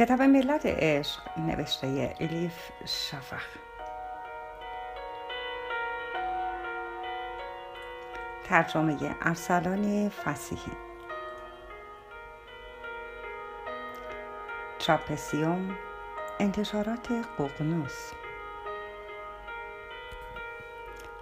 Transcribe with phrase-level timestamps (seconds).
[0.00, 3.44] کتاب ملت عشق نوشته الیف شفخ
[8.48, 10.72] ترجمه ارسلان فسیحی.
[14.78, 15.76] تراپسیوم
[16.38, 17.08] انتشارات
[17.38, 18.12] ققنوس.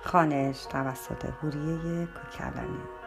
[0.04, 2.97] خانش توسط هوریه کوکلانی.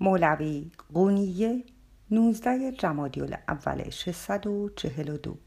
[0.00, 1.64] مولوی قونیه
[2.10, 5.38] 19 جمادی اول 642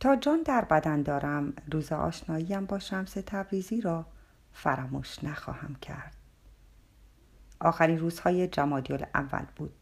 [0.00, 4.06] تا جان در بدن دارم روز آشناییم با شمس تبریزی را
[4.52, 6.16] فراموش نخواهم کرد.
[7.60, 9.72] آخرین روزهای جمادی اول بود.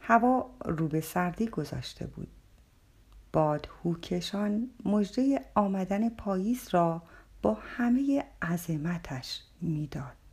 [0.00, 2.28] هوا رو به سردی گذاشته بود.
[3.32, 7.02] باد هوکشان مژده آمدن پاییز را
[7.42, 10.27] با همه عظمتش می‌داد.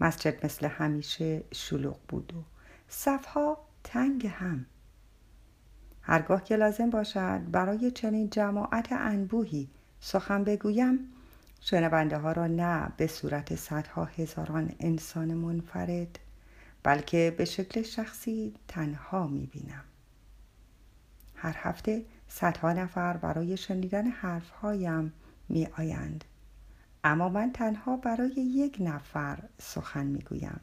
[0.00, 2.42] مسجد مثل همیشه شلوغ بود و
[2.88, 4.66] صفها تنگ هم
[6.02, 9.68] هرگاه که لازم باشد برای چنین جماعت انبوهی
[10.00, 10.98] سخن بگویم
[11.60, 16.18] شنونده ها را نه به صورت صدها هزاران انسان منفرد
[16.82, 19.84] بلکه به شکل شخصی تنها می بینم.
[21.34, 25.12] هر هفته صدها نفر برای شنیدن حرفهایم
[25.48, 26.24] می آیند.
[27.06, 30.60] اما من تنها برای یک نفر سخن می گویم.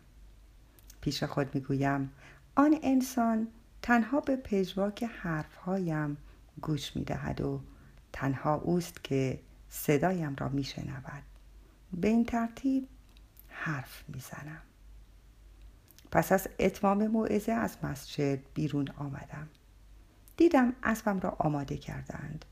[1.02, 2.12] پیش خود می گویم
[2.56, 3.48] آن انسان
[3.82, 6.18] تنها به پژواک حرفهایم
[6.62, 7.62] گوش می دهد و
[8.14, 11.24] تنها اوست که صدایم را می شنود.
[11.94, 12.88] به این ترتیب
[13.48, 14.62] حرف می زنم.
[16.12, 19.50] پس از اتمام موعظه از مسجد بیرون آمدم.
[20.38, 22.46] دیدم اسبم را آماده کردند.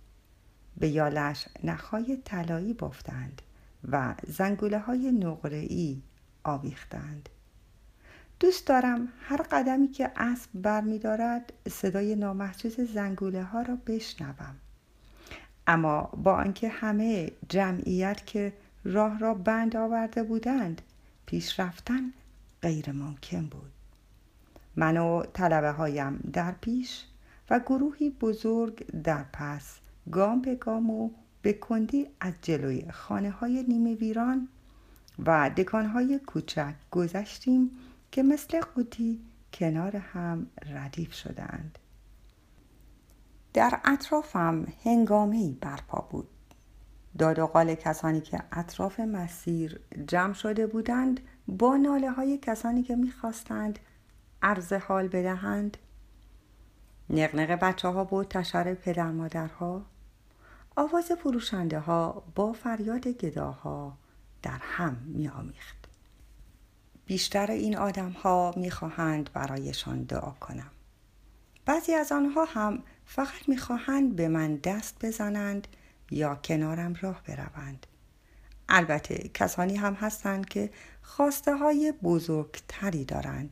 [0.78, 3.41] به یالش نخهای طلایی بافتند
[3.92, 6.02] و زنگوله های نقره ای
[6.44, 7.30] آویختند.
[8.40, 14.56] دوست دارم هر قدمی که اسب برمیدارد صدای نامحجوز زنگوله ها را بشنوم.
[15.68, 18.53] اما با آنکه همه جمعیت که
[18.84, 20.81] راه را بند آورده بودند
[21.25, 22.14] پیش رفتن
[22.62, 23.72] غیر ممکن بود
[24.75, 27.06] من و طلبه هایم در پیش
[27.50, 29.80] و گروهی بزرگ در پس
[30.12, 31.09] گام به گام و
[31.41, 34.47] به کندی از جلوی خانه های نیمه ویران
[35.25, 37.72] و دکان های کوچک گذشتیم
[38.12, 39.19] که مثل قوطی
[39.53, 41.79] کنار هم ردیف شدند.
[43.53, 46.28] در اطرافم هنگامه برپا بود.
[47.18, 52.96] داد و قال کسانی که اطراف مسیر جمع شده بودند با ناله های کسانی که
[52.96, 53.79] می‌خواستند
[54.41, 55.78] عرض حال بدهند.
[57.09, 59.85] نقنق بچه ها بود تشر پدر مادرها
[60.76, 63.98] آواز فروشنده ها با فریاد گداها
[64.42, 65.78] در هم می آمیخت.
[67.06, 70.72] بیشتر این آدم ها می خواهند برایشان دعا کنم.
[71.66, 75.68] بعضی از آنها هم فقط می خواهند به من دست بزنند
[76.12, 77.88] یا کنارم راه بروند.
[78.70, 80.70] البته کسانی هم هستند که
[81.02, 83.50] خواسته های بزرگتری دارند.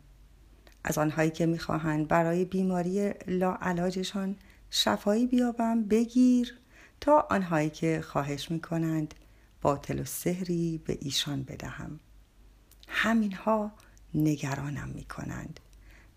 [0.83, 4.35] از آنهایی که می‌خواهند برای بیماری لاعلاجشان
[4.69, 6.59] شفایی بیابم بگیر
[7.01, 9.13] تا آنهایی که خواهش می‌کنند
[9.61, 11.99] باطل و سحری به ایشان بدهم
[12.87, 13.71] همینها
[14.13, 15.59] نگرانم می‌کنند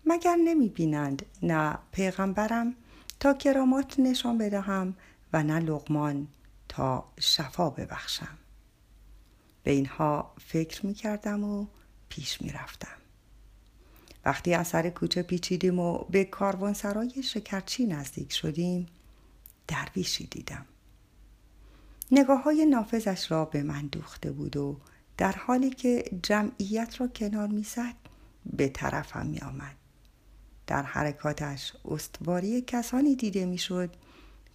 [0.05, 2.75] مگر نمی بینند نه پیغمبرم
[3.19, 4.95] تا کرامات نشان بدهم
[5.33, 6.27] و نه لغمان
[6.69, 8.37] تا شفا ببخشم
[9.63, 11.67] به اینها فکر می کردم و
[12.09, 12.97] پیش می رفتم.
[14.25, 18.87] وقتی از سر کوچه پیچیدیم و به کاروانسرای شکرچی نزدیک شدیم
[19.67, 20.65] درویشی دیدم.
[22.11, 24.79] نگاه های نافذش را به من دوخته بود و
[25.17, 27.95] در حالی که جمعیت را کنار می‌زد
[28.45, 29.75] به طرفم می آمد.
[30.67, 33.95] در حرکاتش استواری کسانی دیده می‌شد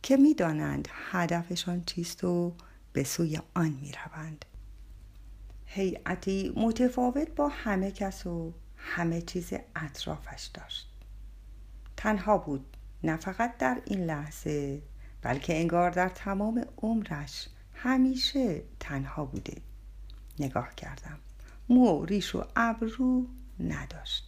[0.03, 2.55] که می‌دانند هدفشان چیست و
[2.93, 4.45] به سوی آن می روند.
[5.67, 10.89] هیئتی متفاوت با همه کس و همه چیز اطرافش داشت.
[11.97, 14.83] تنها بود نه فقط در این لحظه
[15.29, 19.57] بلکه انگار در تمام عمرش همیشه تنها بوده.
[20.39, 21.19] نگاه کردم.
[21.69, 23.27] مو ریش و ابرو
[23.61, 24.25] نداشت.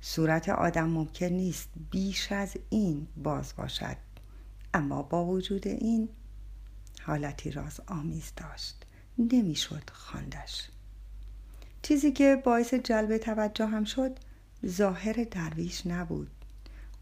[0.00, 3.96] صورت آدم ممکن نیست بیش از این باز باشد.
[4.74, 6.08] اما با وجود این
[7.02, 8.86] حالتی راز آمیز داشت.
[9.18, 10.68] نمی‌شد خواندش.
[11.82, 14.18] چیزی که باعث جلب توجه هم شد
[14.66, 16.35] ظاهر درویش نبود.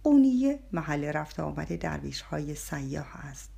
[0.04, 3.50] قونیه محل رفت آمد درویش های سیاه است.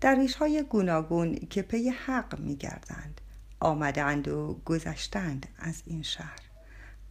[0.00, 3.20] درویش های گوناگون که پی حق می گردند
[3.60, 6.40] آمدند و گذشتند از این شهر.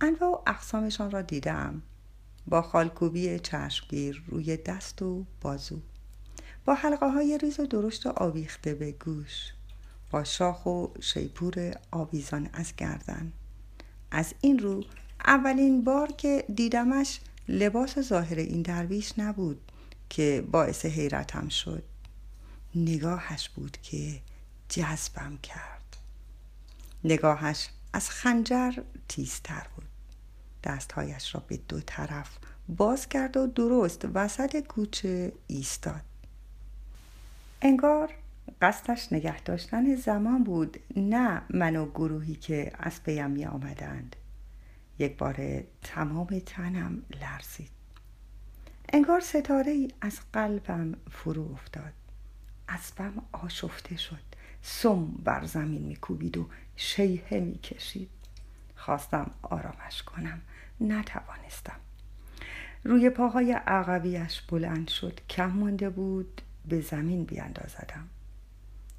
[0.02, 1.82] انواع و اقسامشان را دیدم.
[2.48, 5.80] با خالکوبی چشمگیر روی دست و بازو.
[6.66, 9.54] با حلقه های ریز و درشت و آویخته به گوش.
[10.12, 13.34] با شاخ و شیپور آویزان از گردن.
[14.12, 14.84] از این رو
[15.26, 17.20] اولین بار که دیدمش
[17.51, 19.71] لباس ظاهر این درویش نبود
[20.09, 21.83] که باعث حیرتم شد.
[22.75, 24.21] نگاهش بود که
[24.69, 25.98] جذبم کرد.
[27.03, 28.71] نگاهش از خنجر
[29.07, 29.86] تیزتر بود.
[30.63, 32.38] دستهایش را به دو طرف
[32.69, 36.01] باز کرد و درست وسط کوچه ایستاد.
[37.62, 38.09] انگار
[38.62, 44.15] قصدش نگه داشتن زمان بود نه من و گروهی که از پیم می آمدند
[45.01, 47.69] یک بار تمام تنم لرزید.
[48.94, 51.94] انگار ستاره ای از قلبم فرو افتاد.
[52.69, 54.19] اسبم آشفته شد.
[54.62, 58.09] سم بر زمین میکوبید و شیهه می‌کشید.
[58.75, 60.42] خواستم آرامش کنم.
[60.81, 61.80] نتوانستم.
[62.83, 65.19] روی پاهای عقبیش بلند شد.
[65.30, 66.42] کم مانده بود.
[66.65, 68.07] به زمین بیاندازدم.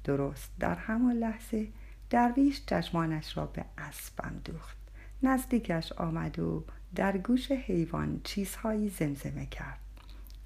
[0.03, 1.67] درست در همان لحظه
[2.09, 4.82] درویش چشمانش را به اسبم دوخت.
[5.23, 6.63] نزدیکش آمد و
[6.95, 9.79] در گوش حیوان چیزهایی زمزمه کرد.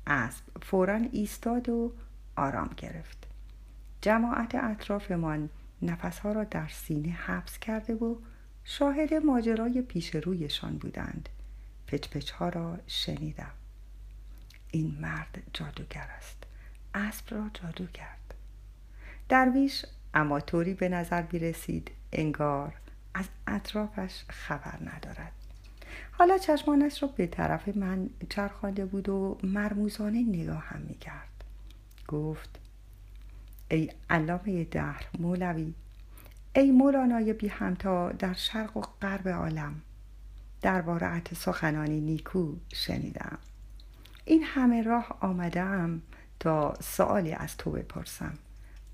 [0.08, 1.94] اسب فورا ایستاد و
[2.36, 3.28] آرام گرفت.
[4.02, 5.50] جماعت اطرافمان
[5.82, 8.16] نفسها را در سینه حبس کرده و
[8.64, 11.30] شاهد ماجرای پیش رویشان بودند.
[11.88, 13.52] پچ ها را شنیدم.
[14.72, 16.44] این مرد جادوگر است.
[16.94, 18.34] اسب را جادو کرد.
[19.30, 22.74] درویش اما طوری به نظر می رسید انگار
[23.18, 25.32] از اطرافش خبر ندارد.
[26.12, 31.44] حالا چشمانش را به طرف من چرخانده بود و مرموزانه نگاه هم می کرد
[32.08, 32.60] گفت
[33.72, 35.74] ای علامه دهر مولوی
[36.56, 39.82] ای مولانای بی همتا در شرق و غرب عالم
[40.62, 43.38] درباره سخنانی نیکو شنیدم.
[44.26, 46.02] این همه راه آمدم
[46.40, 48.38] تا سوالی از تو بپرسم.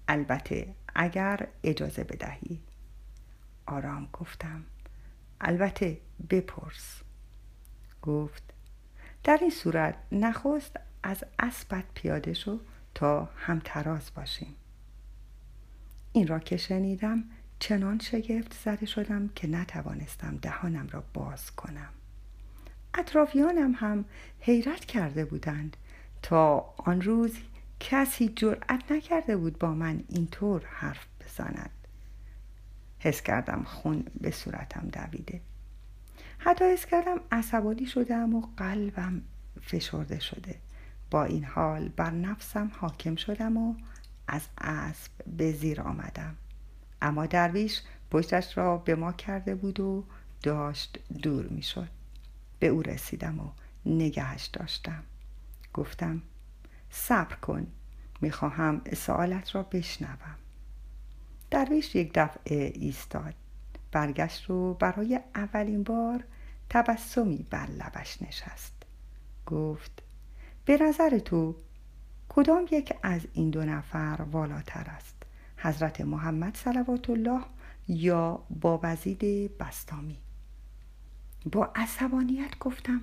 [0.08, 2.60] البته اگر اجازه بدهی.
[3.66, 4.64] آرام گفتم.
[5.42, 7.02] البته بپرس.
[8.02, 8.44] گفت
[9.24, 12.60] در این صورت نخست از اسبت پیاده شو
[12.96, 14.56] تا همتراز باشیم.
[16.12, 17.24] این را که شنیدم
[17.60, 21.90] چنان شگفت زده شدم که نتوانستم دهانم را باز کنم.
[22.94, 24.06] اطرافیانم هم
[24.40, 25.78] حیرت کرده بودند
[26.22, 27.38] تا آن روز
[27.80, 31.83] کسی جرأت نکرده بود با من اینطور حرف بزند.
[33.04, 35.42] حس کردم خون به صورتم دویده.
[36.38, 39.22] حتی حس کردم عصبانی شدم و قلبم
[39.62, 40.56] فشرده شده.
[41.12, 43.76] با این حال بر نفسم حاکم شدم و
[44.28, 46.36] از اسب به زیر آمدم.
[47.02, 50.06] اما درویش پشتش را به ما کرده بود و
[50.44, 51.90] داشت دور می شد
[52.60, 53.50] به او رسیدم و
[53.86, 55.04] نگهش داشتم.
[55.74, 56.22] گفتم
[56.90, 57.68] صبر کن
[58.22, 60.36] می‌خواهم سوالت را بشنوم.
[61.54, 63.34] درویش یک دفعه ایستاد.
[63.92, 66.24] برگشت و برای اولین بار
[66.70, 68.74] تبسمی بر لبش نشست.
[69.46, 70.04] گفت
[70.66, 71.56] به نظر تو
[72.30, 75.16] کدام یک از این دو نفر والاتر است؟
[75.58, 77.42] حضرت محمد صلوات الله
[77.88, 80.18] یا با وزید بستامی؟
[81.52, 83.02] با عصبانیت گفتم.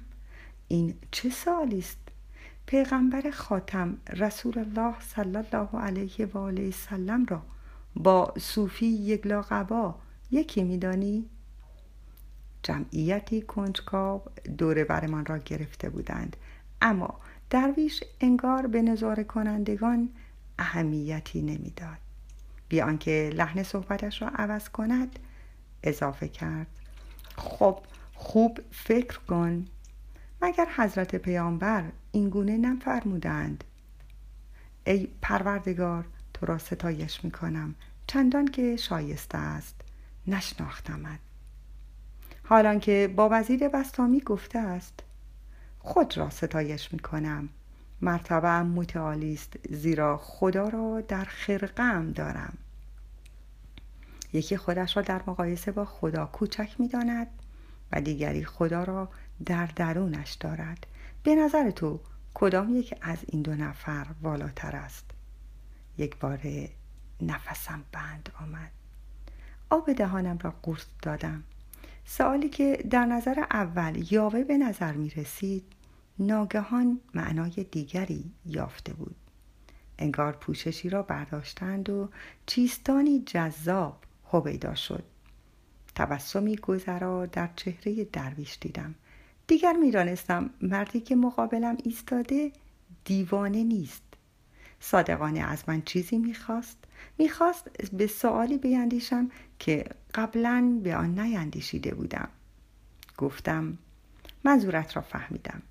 [0.68, 2.08] این چه سالی است؟
[2.66, 7.42] پیغمبر خاتم رسول الله صلی الله علیه و آله سلم را
[7.96, 9.94] با صوفی یک لاقبا
[10.30, 11.28] یکی میدانی؟
[12.62, 14.22] جمعیتی کنجکاو
[14.58, 16.36] دور برمان را گرفته بودند.
[16.82, 17.20] اما
[17.50, 20.08] درویش انگار به نظاره کنندگان
[20.58, 21.98] اهمیتی نمی‌داد.
[22.68, 25.18] بی آنکه لحن صحبتش را عوض کند
[25.82, 26.66] اضافه کرد.
[27.36, 27.78] خب
[28.14, 29.66] خوب فکر کن.
[30.42, 33.64] مگر حضرت پیامبر اینگونه نفرمودند؟
[34.86, 36.04] ای پروردگار
[36.40, 37.74] تو را ستایش می کنم
[38.06, 39.74] چندان که شایسته است.
[40.26, 41.18] نشناختمت.
[42.44, 45.00] حالان که با وزیر بستامی گفته است.
[45.78, 47.48] خود را ستایش می کنم
[48.00, 52.58] مرتبه متعالی است زیرا خدا را در خرقم دارم.
[54.32, 57.26] یکی خودش را در مقایسه با خدا کوچک می داند
[57.92, 59.08] و دیگری خدا را
[59.46, 60.86] در درونش دارد.
[61.22, 62.00] به نظر تو
[62.34, 65.19] کدام یک از این دو نفر والاتر است؟
[66.00, 66.40] یک بار
[67.20, 68.70] نفسم بند آمد.
[69.70, 71.42] آب دهانم را قورت دادم.
[72.04, 75.64] سوالی که در نظر اول یاوه به نظر می رسید
[76.18, 79.16] ناگهان معنای دیگری یافته بود.
[79.98, 82.08] انگار پوششی را برداشتند و
[82.46, 85.04] چیستانی جذاب هویدا شد.
[85.94, 88.94] تبسمی گذرا در چهره درویش دیدم.
[89.46, 92.52] دیگر می‌دانستم مردی که مقابلم ایستاده
[93.04, 94.02] دیوانه نیست.
[94.80, 96.76] صادقانه از من چیزی می‌خواست.
[97.18, 99.84] می‌خواست به سوالی بیندیشم که
[100.14, 102.28] قبلا به آن نیندیشیده بودم.
[103.16, 103.78] گفتم
[104.44, 105.62] منظورت را فهمیدم.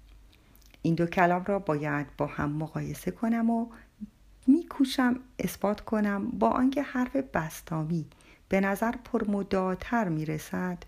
[0.81, 3.67] این دو کلام را باید با هم مقایسه کنم و
[4.47, 8.05] میکوشم اثبات کنم با آنکه حرف بستامی
[8.49, 10.83] به نظر پرمداتر می‌رسد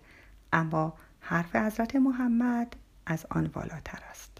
[0.52, 2.76] اما حرف حضرت محمد
[3.06, 4.38] از آن والاتر است.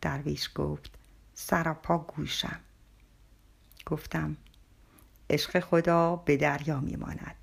[0.00, 0.98] درویش گفت
[1.34, 2.60] سراپا گوشم.
[3.90, 4.36] گفتم
[5.30, 7.34] عشق خدا به دریا میماند.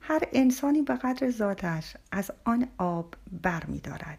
[0.00, 4.18] هر انسانی به قدر ذاتش از آن آب بر می دارد.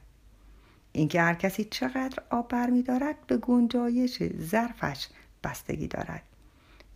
[0.91, 5.07] اینکه هر کسی چقدر آب بر می دارد به گنجایش ظرفش
[5.43, 6.23] بستگی دارد.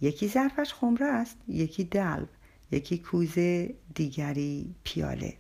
[0.02, 2.26] یکی ظرفش خمره است یکی دلو
[2.72, 5.38] یکی کوزه دیگری پیاله.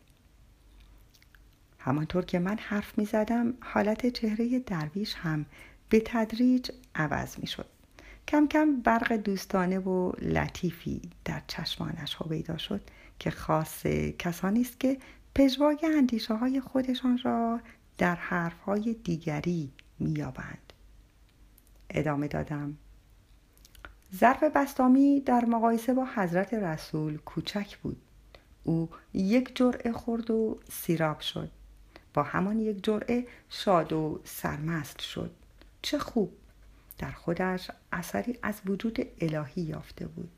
[1.80, 5.46] همانطور که من حرف می زدم حالت چهره درویش هم
[5.90, 7.77] به تدریج عوض می شد
[8.28, 12.82] کم کم برق دوستانه و لطیفی در چشمانش هویدا شد
[13.20, 13.86] که خاص
[14.20, 14.98] کسانی است که
[15.36, 17.60] پژواک اندیشه های خودشان را
[17.98, 20.74] در حرف های دیگری میابند
[21.90, 22.78] ادامه دادم.
[24.16, 28.02] ظرف بستامی در مقایسه با حضرت رسول کوچک بود.
[28.64, 31.52] او یک جرعه خورد و سیراب شد.
[32.14, 35.32] با همان یک جرعه شاد و سرمست شد.
[35.82, 36.34] چه خوب!
[36.98, 40.32] در خودش اثری از وجود الهی یافته بود.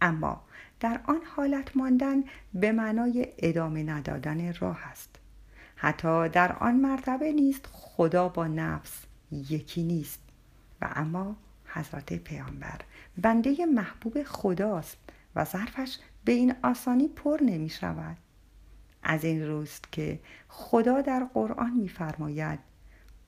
[0.00, 0.44] اما
[0.80, 2.24] در آن حالت ماندن
[2.54, 5.16] به معنای ادامه ندادن راه است.
[5.76, 9.02] حتی در آن مرتبه نیست خدا با نفس
[9.32, 10.20] یکی نیست.
[10.80, 11.36] و اما
[11.66, 12.80] حضرت پیامبر
[13.18, 14.96] بنده محبوب خداست
[15.34, 18.16] و ظرفش به این آسانی پر نمی شود.
[19.02, 22.58] از این روست که خدا در قرآن میفرماید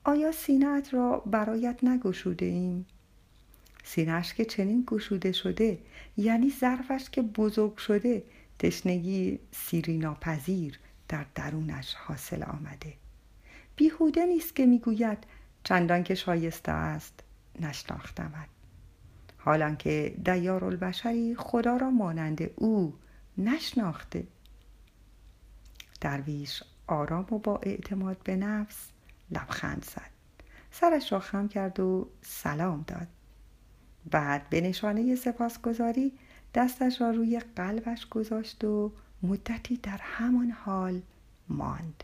[0.03, 2.85] آیا سینهت را برایت نگشوده ایم؟
[3.83, 5.79] سینهش که چنین گشوده شده
[6.17, 8.23] یعنی ظرفش که بزرگ شده
[8.59, 10.79] تشنگی سیری ناپذیر
[11.09, 12.93] در درونش حاصل آمده.
[13.75, 15.17] بیهوده نیست که می‌گوید
[15.63, 17.23] چندان که شایسته است
[17.59, 18.47] نشناختمد
[19.37, 22.93] حالان که دیار البشری خدا را مانند او
[23.37, 24.27] نشناخته.
[26.01, 28.89] درویش آرام و با اعتماد به نفس
[29.31, 30.11] لبخند زد.
[30.71, 33.07] سرش را خم کرد و سلام داد.
[34.11, 36.13] بعد به نشانه سپاسگزاری
[36.53, 38.91] دستش را روی قلبش گذاشت و
[39.23, 41.01] مدتی در همان حال
[41.49, 42.03] ماند.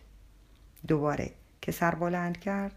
[0.88, 1.32] دوباره
[1.62, 2.76] که سر بلند کرد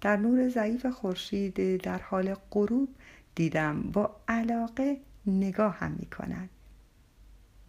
[0.00, 2.88] در نور ضعیف خورشید در حال غروب
[3.34, 6.48] دیدم با علاقه نگاه هم می کند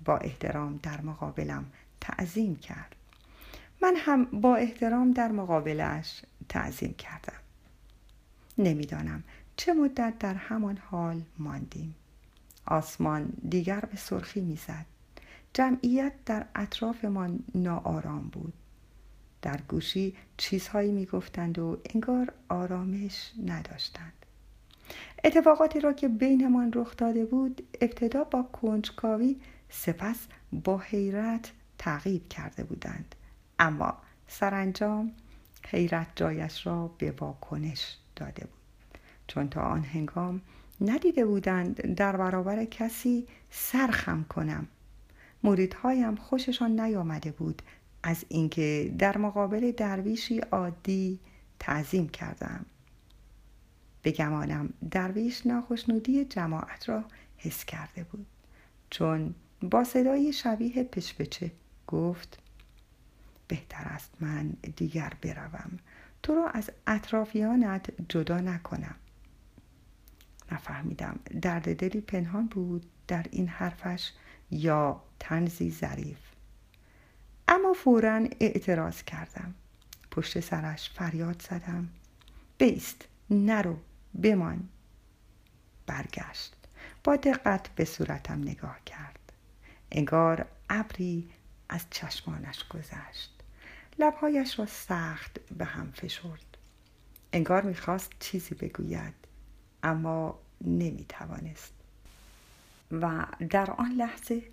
[0.06, 1.66] با احترام در مقابلم
[2.02, 2.96] تعظیم کرد.
[3.84, 7.40] من هم با احترام در مقابلش تعظیم کردم.
[8.58, 9.24] نمی‌دانم
[9.58, 11.96] چه مدت در همان حال ماندیم.
[12.66, 14.86] آسمان دیگر به سرخی می‌زد.
[15.54, 18.54] جمعیت در اطرافمان ناآرام بود.
[19.42, 24.14] در گوشی چیزهایی می‌گفتند و انگار آرامش نداشتند.
[25.24, 29.36] اتفاقاتی را که بینمان رخ داده بود ابتدا با کنجکاوی
[29.70, 30.18] سپس
[30.52, 33.16] با حیرت تعقیب کرده بودند.
[33.64, 35.12] اما سرانجام
[35.68, 39.00] حیرت جایش را به واکنش داده بود.
[39.28, 40.42] چون تا آن هنگام
[40.82, 44.68] ندیده بودند در برابر کسی سرخم کنم.
[45.44, 47.62] مریدهایم خوششان نیامده بود
[48.04, 51.20] از اینکه در مقابل درویشی عادی
[51.60, 52.66] تعظیم کردم.
[54.04, 57.04] بگمانم درویش ناخشنودی جماعت را
[57.38, 58.26] حس کرده بود.
[58.90, 61.52] چون با صدای شبیه پشپچه
[61.88, 62.43] گفت
[63.54, 65.80] بهتر است من دیگر بروم.
[66.24, 68.96] تو را از اطرافیانت جدا نکنم.
[70.52, 71.20] نفهمیدم.
[71.42, 74.12] درد دلی پنهان بود در این حرفش
[74.52, 76.18] یا تنزی ظریف.
[77.48, 79.54] اما فورا اعتراض کردم.
[80.12, 81.90] پشت سرش فریاد زدم.
[82.58, 83.06] بیست.
[83.30, 83.78] نرو.
[84.24, 84.70] بمان.
[85.88, 86.56] برگشت.
[87.04, 89.32] با دقت به صورتم نگاه کرد.
[89.92, 91.30] انگار ابری
[91.70, 93.33] از چشمانش گذشت.
[94.00, 96.58] لبهایش را سخت به هم فشرد.
[97.34, 99.14] انگار می‌خواست چیزی بگوید
[99.84, 101.74] اما نمی‌توانست.
[102.92, 104.44] و در آن لحظه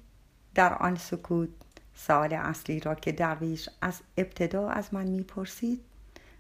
[0.55, 1.49] در آن سکوت
[1.95, 5.85] سال اصلی را که درویش از ابتدا از من می‌پرسید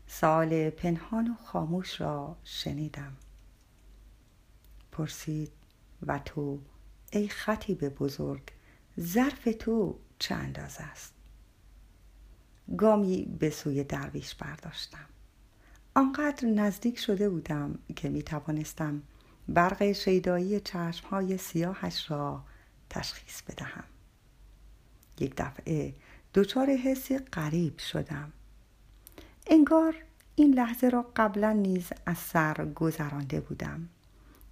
[0.07, 3.16] سال پنهان و خاموش را شنیدم.
[4.92, 5.52] پرسید
[6.07, 6.59] و تو
[7.12, 8.42] ای خطیب بزرگ
[9.00, 11.14] ظرف تو چه اندازه است؟
[12.77, 15.07] گامی به سوی درویش برداشتم.
[15.95, 19.03] آنقدر نزدیک شده بودم که می توانستم
[19.49, 22.43] برق شیدایی چشمهای سیاهش را
[22.91, 23.85] تشخیص بدهم.
[25.21, 25.95] یک دفعه
[26.35, 28.33] دچار حسی غریب شدم.
[29.47, 29.95] انگار
[30.35, 33.89] این لحظه را قبلا نیز از سر گذرانده بودم.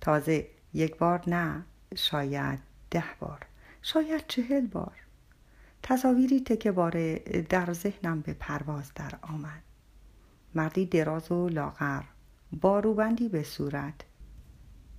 [0.00, 1.64] تازه یک بار نه
[1.96, 2.58] شاید
[2.90, 3.46] ده بار
[3.82, 5.07] شاید چهل بار.
[5.82, 7.18] تصاویری تکه باره
[7.48, 9.62] در ذهنم به پرواز در آمد.
[10.54, 12.02] مردی دراز و لاغر
[12.60, 13.94] با روبندی به صورت.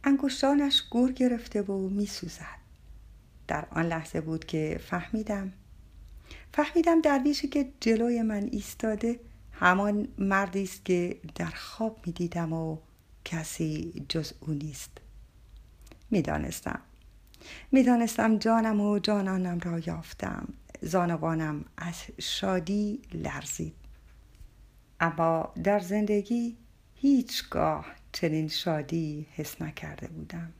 [0.04, 2.60] انگشتانش گور گرفته و میسوزد.
[3.48, 5.54] در آن لحظه بود که فهمیدم.
[6.54, 9.20] فهمیدم درویشی که جلوی من ایستاده
[9.52, 12.78] همان مردی است که در خواب می‌دیدم و
[13.26, 14.92] کسی جز او نیست.
[16.12, 16.80] می‌دانستم.
[17.72, 20.54] می‌دانستم جانم و جانانم را یافتم.
[20.82, 23.76] زانوانم از شادی لرزید.
[25.00, 26.58] اما در زندگی
[26.96, 30.54] هیچگاه چنین شادی حس نکرده بودم.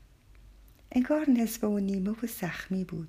[0.92, 3.08] انگار نصفه و نیمه و زخمی بود.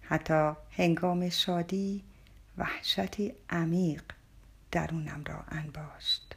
[0.00, 2.02] حتی هنگام شادی
[2.58, 4.02] وحشتی عمیق
[4.70, 6.36] درونم را انباشت.